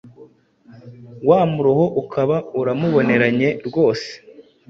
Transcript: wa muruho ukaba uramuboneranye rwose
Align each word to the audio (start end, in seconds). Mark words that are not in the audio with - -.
wa 1.29 1.39
muruho 1.51 1.85
ukaba 2.01 2.35
uramuboneranye 2.59 3.49
rwose 3.67 4.09